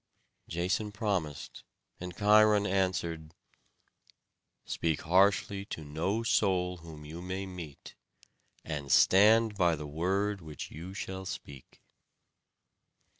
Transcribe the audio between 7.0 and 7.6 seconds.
you may